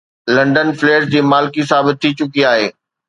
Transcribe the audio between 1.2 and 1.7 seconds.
مالڪي